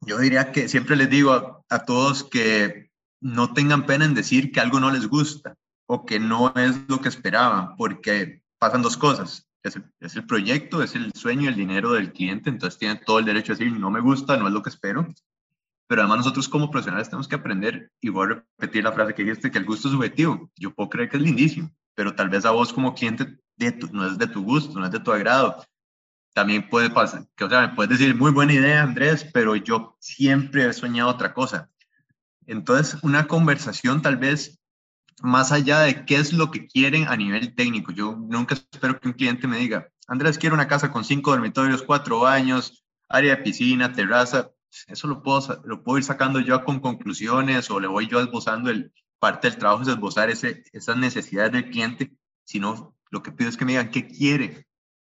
[0.00, 4.60] yo diría que siempre les digo a, todos que no tengan pena en decir que
[4.60, 5.56] algo no les gusta
[5.86, 9.46] o que no es lo que esperaban, porque pasan dos cosas.
[9.62, 13.20] Es el, es el proyecto, es el sueño, el dinero del cliente, entonces tienen todo
[13.20, 15.06] el derecho a decir, no me gusta, no es lo que espero
[15.92, 19.24] pero además nosotros como profesionales tenemos que aprender, y voy a repetir la frase que
[19.24, 20.50] dijiste, que el gusto es subjetivo.
[20.56, 24.06] Yo puedo creer que es lindísimo, pero tal vez a vos como cliente de no
[24.06, 25.62] es de tu gusto, no es de tu agrado.
[26.34, 29.96] También puede pasar, que o sea, me puedes decir, muy buena idea, Andrés, pero yo
[30.00, 31.70] siempre he soñado otra cosa.
[32.46, 34.58] Entonces, una conversación tal vez
[35.22, 37.92] más allá de qué es lo que quieren a nivel técnico.
[37.92, 41.82] Yo nunca espero que un cliente me diga, Andrés, quiero una casa con cinco dormitorios,
[41.82, 44.50] cuatro baños, área de piscina, terraza
[44.88, 48.70] eso lo puedo, lo puedo ir sacando yo con conclusiones o le voy yo esbozando
[48.70, 52.12] el parte del trabajo es esbozar ese, esas necesidades del cliente,
[52.44, 54.66] sino lo que pido es que me digan qué quiere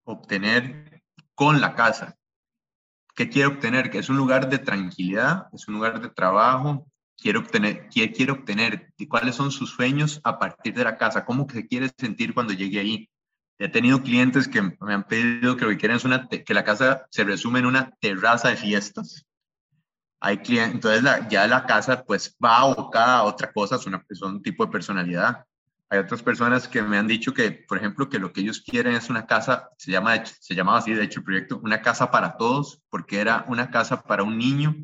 [0.03, 0.92] obtener
[1.35, 2.17] con la casa,
[3.15, 7.39] qué quiere obtener, que es un lugar de tranquilidad, es un lugar de trabajo, quiere
[7.39, 11.47] obtener, qué quiere obtener y cuáles son sus sueños a partir de la casa, cómo
[11.51, 13.09] se quiere sentir cuando llegue ahí.
[13.59, 17.67] He tenido clientes que me han pedido que lo que la casa se resume en
[17.67, 19.25] una terraza de fiestas.
[20.21, 24.43] Hay clientes, entonces ya la casa pues va abocada a otra cosa, es, es un
[24.43, 25.45] tipo de personalidad.
[25.93, 28.95] Hay otras personas que me han dicho que, por ejemplo, que lo que ellos quieren
[28.95, 32.39] es una casa, se, llama, se llamaba así, de hecho, el proyecto, una casa para
[32.39, 34.75] todos, porque era una casa para un niño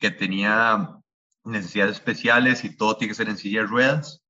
[0.00, 0.96] que tenía
[1.44, 4.20] necesidades especiales y todo tiene que ser en silla de ruedas,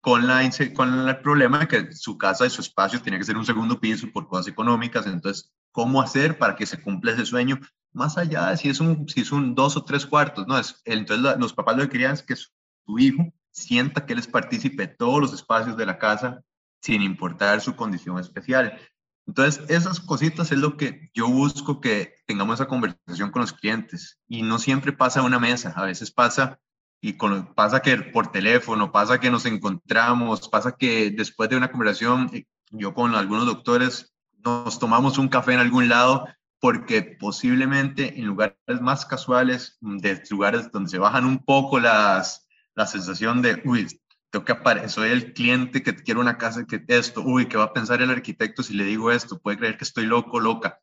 [0.00, 0.42] con, la,
[0.74, 3.78] con el problema de que su casa y su espacio tiene que ser un segundo
[3.78, 5.06] piso por cosas económicas.
[5.06, 7.60] Entonces, ¿cómo hacer para que se cumpla ese sueño?
[7.92, 10.58] más allá de si es un, si es un dos o tres cuartos, ¿no?
[10.58, 12.50] Es, entonces los papás lo que querían es que su,
[12.98, 16.42] hijo sienta que él es partícipe de todos los espacios de la casa
[16.80, 18.78] sin importar su condición especial.
[19.26, 24.18] Entonces, esas cositas es lo que yo busco que tengamos esa conversación con los clientes
[24.26, 26.58] y no siempre pasa a una mesa, a veces pasa
[27.00, 31.70] y con, pasa que por teléfono, pasa que nos encontramos, pasa que después de una
[31.70, 34.12] conversación, eh, yo con algunos doctores
[34.44, 36.26] nos tomamos un café en algún lado
[36.60, 42.41] porque posiblemente en lugares más casuales, de lugares donde se bajan un poco las,
[42.74, 43.86] la sensación de, uy,
[44.30, 47.64] tengo que aparecer, soy el cliente que quiere una casa, que esto, uy, ¿qué va
[47.64, 49.38] a pensar el arquitecto si le digo esto?
[49.38, 50.78] Puede creer que estoy loco, loca.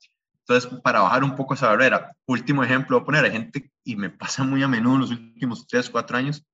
[0.47, 3.95] Entonces, para bajar un poco esa barrera, último ejemplo, voy a poner a gente, y
[3.95, 6.45] me pasa muy a menudo en los últimos tres, cuatro años,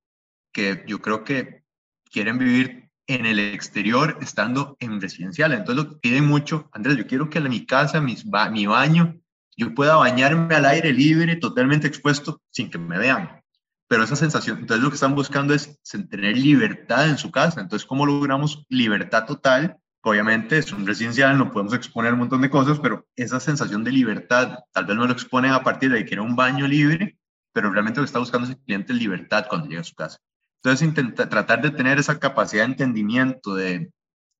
[0.53, 1.63] que yo creo que
[2.11, 5.51] quieren vivir en el exterior estando en residencial.
[5.53, 9.19] Entonces, lo piden mucho, Andrés, yo quiero que en mi casa, mis, mi baño,
[9.57, 13.41] yo pueda bañarme al aire libre, totalmente expuesto, sin que me vean.
[13.87, 17.61] Pero esa sensación, entonces lo que están buscando es tener libertad en su casa.
[17.61, 19.77] Entonces, ¿cómo logramos libertad total?
[20.01, 23.91] Obviamente es un residencial, no podemos exponer un montón de cosas, pero esa sensación de
[23.91, 27.17] libertad, tal vez no lo expone a partir de que quiere un baño libre,
[27.53, 30.19] pero realmente lo que está buscando ese cliente es libertad cuando llega a su casa.
[30.63, 33.91] Entonces, intenta, tratar de tener esa capacidad de entendimiento, de,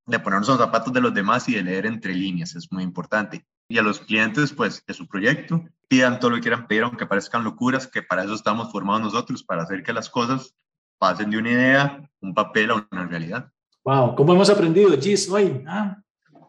[0.08, 3.46] de ponernos los zapatos de los demás y de leer entre líneas, es muy importante
[3.68, 7.06] y a los clientes pues de su proyecto pidan todo lo que quieran pedir aunque
[7.06, 10.56] parezcan locuras que para eso estamos formados nosotros para hacer que las cosas
[10.98, 13.52] pasen de una idea un papel a una realidad.
[13.84, 15.98] Wow cómo hemos aprendido Gis hoy ah,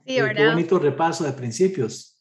[0.07, 2.17] sí, qué, bonito repaso de principios.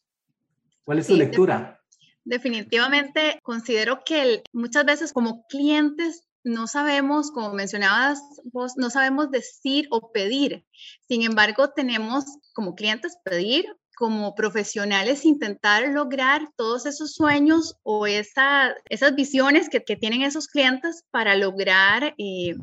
[0.84, 1.82] ¿cuál es tu lectura?
[2.24, 9.88] Definitivamente considero que muchas veces como clientes no sabemos, como mencionabas vos, no sabemos decir
[9.90, 10.64] o pedir.
[11.08, 12.24] Sin embargo, tenemos
[12.54, 19.84] como clientes pedir como profesionales intentar lograr todos esos sueños o esa, esas visiones que,
[19.84, 22.56] que, tienen esos clientes para lograr eh,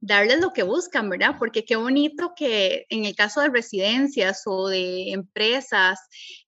[0.00, 1.36] darles lo que buscan, ¿verdad?
[1.38, 5.98] Porque qué bonito que en el caso de residencias o de empresas,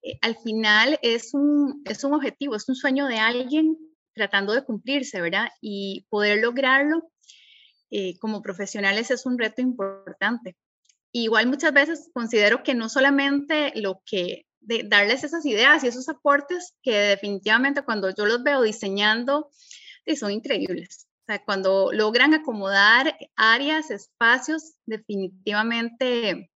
[0.01, 3.77] eh, al final es un, es un objetivo, es un sueño de alguien
[4.13, 5.49] tratando de cumplirse, ¿verdad?
[5.59, 7.09] Y poder lograrlo
[7.89, 10.55] eh, como profesionales es un reto importante
[11.23, 16.09] igual muchas veces considero que no solamente lo que de darles esas ideas y esos
[16.09, 19.49] aportes que definitivamente cuando yo los veo diseñando
[20.15, 21.07] son increíbles.
[21.23, 26.49] O sea, cuando logran acomodar áreas, espacios, definitivamente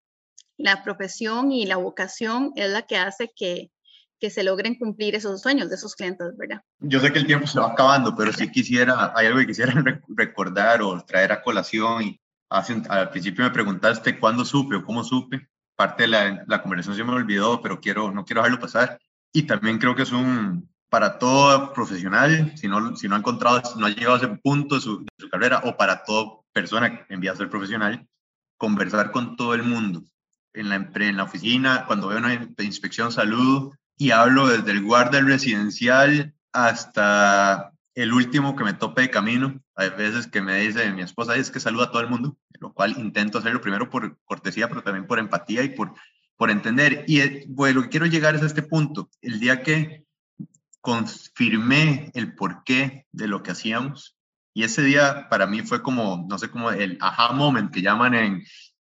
[0.56, 3.72] la profesión y la vocación es la que hace que,
[4.20, 6.60] que se logren cumplir esos sueños de esos clientes, ¿verdad?
[6.78, 9.72] Yo sé que el tiempo se va acabando, pero si quisiera, hay algo que quisiera
[10.08, 12.19] recordar o traer a colación y
[12.50, 15.48] al principio me preguntaste cuándo supe o cómo supe.
[15.76, 18.98] Parte de la, la conversación se me olvidó, pero quiero, no quiero dejarlo pasar.
[19.32, 23.62] Y también creo que es un, para todo profesional, si no, si no ha encontrado,
[23.76, 27.32] no ha llegado a ese punto de su, carrera, o para toda persona que envía
[27.32, 28.06] a ser profesional,
[28.58, 30.02] conversar con todo el mundo.
[30.52, 35.20] En la, en la oficina, cuando veo una inspección, saludo y hablo desde el guardia
[35.20, 41.00] residencial hasta el último que me tope de camino, hay veces que me dice mi
[41.00, 44.68] esposa, es que saluda a todo el mundo, lo cual intento hacerlo primero por cortesía,
[44.68, 45.94] pero también por empatía y por,
[46.36, 47.04] por entender.
[47.08, 49.08] Y eh, bueno, lo que quiero llegar es a este punto.
[49.22, 50.04] El día que
[50.82, 54.18] confirmé el porqué de lo que hacíamos,
[54.52, 58.14] y ese día para mí fue como, no sé, como el aha moment que llaman
[58.14, 58.44] en,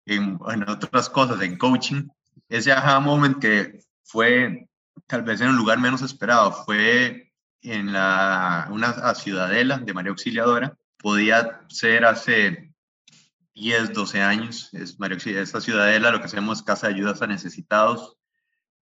[0.06, 2.08] en, en otras cosas, en coaching,
[2.48, 4.68] ese aha moment que fue
[5.06, 7.31] tal vez en un lugar menos esperado, fue
[7.62, 10.76] en la, una ciudadela de María Auxiliadora.
[10.98, 12.72] Podía ser hace
[13.54, 14.68] 10, 12 años.
[14.72, 18.16] Es María esta ciudadela lo que hacemos es casa de ayudas a necesitados,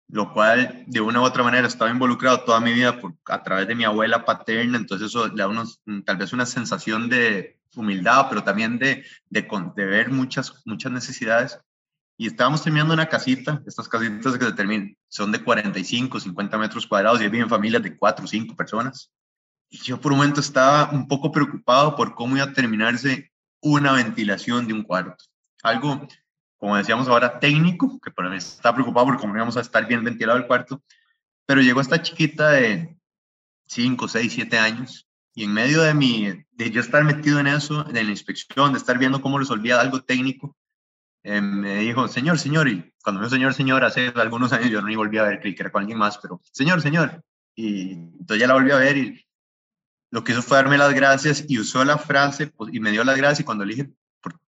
[0.09, 3.69] lo cual de una u otra manera estaba involucrado toda mi vida por, a través
[3.69, 8.27] de mi abuela paterna, entonces eso le da unos, tal vez una sensación de humildad,
[8.29, 11.61] pero también de, de, de ver muchas, muchas necesidades
[12.21, 16.85] y estábamos terminando una casita, estas casitas que se terminan, son de 45, 50 metros
[16.85, 19.13] cuadrados y viven familias de 4 o 5 personas.
[19.71, 23.93] Y yo por un momento estaba un poco preocupado por cómo iba a terminarse una
[23.93, 25.25] ventilación de un cuarto.
[25.63, 26.09] Algo,
[26.57, 30.03] como decíamos ahora, técnico, que para mí estaba preocupado por cómo íbamos a estar bien
[30.03, 30.83] ventilado el cuarto,
[31.47, 32.99] pero llegó esta chiquita de
[33.67, 37.85] 5, 6, 7 años y en medio de, mi, de yo estar metido en eso,
[37.85, 40.57] de la inspección, de estar viendo cómo resolvía algo técnico,
[41.29, 44.81] eh, me dijo, señor, señor, y cuando me dijo señor, señor, hace algunos años yo
[44.81, 47.23] no ni volví a ver, era con alguien más, pero señor, señor,
[47.55, 49.27] y entonces ya la volví a ver y
[50.11, 53.05] lo que hizo fue darme las gracias y usó la frase pues, y me dio
[53.05, 53.93] las gracias y cuando le dije,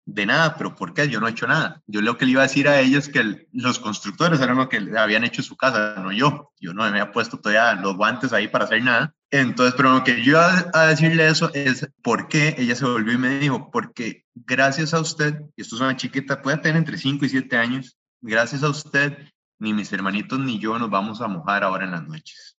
[0.06, 1.10] de nada, pero ¿por qué?
[1.10, 1.82] Yo no he hecho nada.
[1.88, 4.70] Yo lo que le iba a decir a ellos es que los constructores eran lo
[4.70, 6.52] que habían hecho su casa, no yo.
[6.60, 9.16] Yo no me había puesto todavía los guantes ahí para hacer nada.
[9.38, 13.12] Entonces, pero lo que yo iba a decirle eso es por qué ella se volvió
[13.12, 16.98] y me dijo, porque gracias a usted, y esto es una chiquita, puede tener entre
[16.98, 19.18] 5 y 7 años, gracias a usted,
[19.60, 22.58] ni mis hermanitos ni yo nos vamos a mojar ahora en las noches.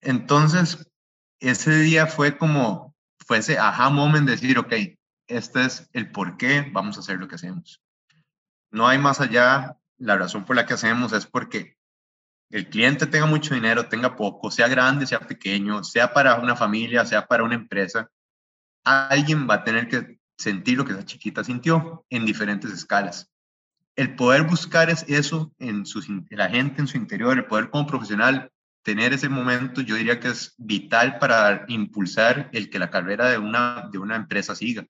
[0.00, 0.90] Entonces,
[1.38, 4.72] ese día fue como, fue ese aha moment de decir, ok,
[5.28, 7.82] este es el por qué vamos a hacer lo que hacemos.
[8.70, 11.76] No hay más allá, la razón por la que hacemos es porque
[12.50, 17.04] el cliente tenga mucho dinero, tenga poco, sea grande, sea pequeño, sea para una familia,
[17.04, 18.10] sea para una empresa,
[18.84, 23.30] alguien va a tener que sentir lo que esa chiquita sintió en diferentes escalas.
[23.96, 27.86] El poder buscar es eso en su, la gente en su interior, el poder como
[27.86, 28.50] profesional
[28.84, 33.38] tener ese momento, yo diría que es vital para impulsar el que la carrera de
[33.38, 34.86] una, de una empresa siga.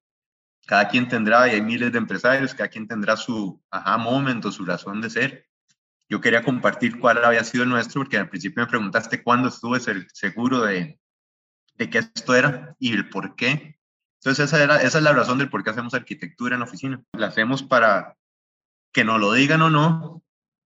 [0.67, 4.65] Cada quien tendrá, y hay miles de empresarios, cada quien tendrá su aha momento, su
[4.65, 5.47] razón de ser.
[6.15, 9.81] Yo quería compartir cuál había sido el nuestro, porque al principio me preguntaste cuándo estuve
[9.81, 11.01] seguro de,
[11.75, 13.81] de que esto era y el por qué.
[14.21, 17.03] Entonces esa, era, esa es la razón del por qué hacemos arquitectura en la oficina.
[17.15, 18.17] La hacemos para
[18.93, 20.23] que nos lo digan o no,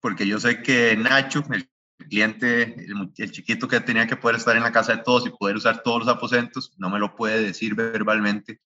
[0.01, 1.69] porque yo sé que Nacho, el
[2.09, 2.87] cliente,
[3.19, 5.83] el, chiquito que tenía que poder estar en la casa de todos y poder usar
[5.83, 8.63] todos los aposentos, no me lo puede decir verbalmente,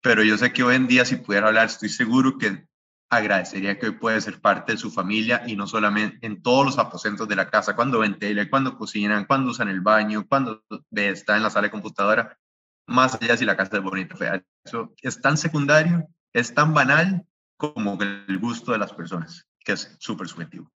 [0.00, 2.66] pero yo sé que hoy en día si pudiera hablar, estoy seguro que
[3.12, 6.78] agradecería que hoy puede ser parte de su familia y no solamente en todos los
[6.78, 11.42] aposentos de la casa, cuando ventila, cuando cocinan, cuando usan el baño, cuando está en
[11.42, 12.38] la sala de computadora,
[12.86, 14.42] más allá si la casa es bonita o fea.
[14.64, 17.26] Eso es tan secundario, es tan banal
[17.58, 20.70] como el gusto de las personas, que es súper subjetivo.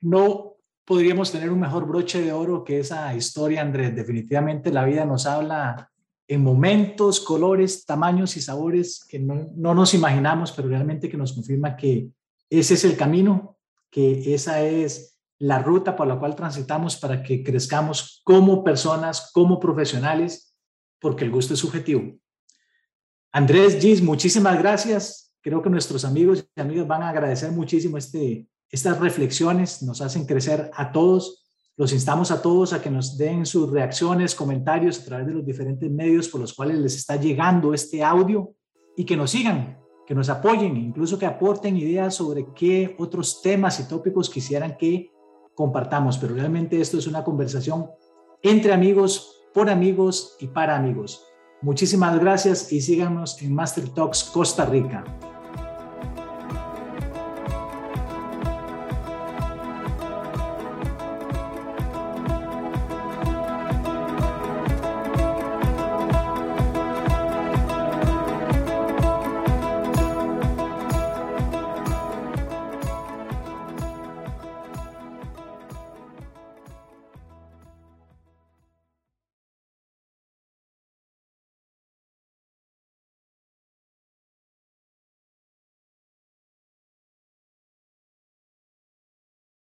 [0.00, 3.94] No podríamos tener un mejor broche de oro que esa historia, Andrés.
[3.94, 5.92] Definitivamente la vida nos habla
[6.28, 11.32] en momentos, colores, tamaños y sabores que no, no, nos imaginamos, pero realmente que nos
[11.32, 12.10] confirma que
[12.50, 13.56] ese es el camino,
[13.90, 19.58] que esa es la ruta por la cual transitamos para que crezcamos como personas, como
[19.58, 20.54] profesionales,
[21.00, 22.18] porque el gusto es subjetivo.
[23.32, 25.32] Andrés Gis, muchísimas gracias.
[25.40, 30.26] Creo que nuestros amigos y amigas van a agradecer muchísimo este, estas reflexiones, nos hacen
[30.26, 31.47] crecer a todos
[31.78, 35.46] los instamos a todos a que nos den sus reacciones, comentarios a través de los
[35.46, 38.52] diferentes medios por los cuales les está llegando este audio
[38.96, 43.78] y que nos sigan, que nos apoyen, incluso que aporten ideas sobre qué otros temas
[43.78, 45.12] y tópicos quisieran que
[45.54, 46.18] compartamos.
[46.18, 47.86] Pero realmente esto es una conversación
[48.42, 51.24] entre amigos, por amigos y para amigos.
[51.62, 55.04] Muchísimas gracias y síganos en Master Talks Costa Rica.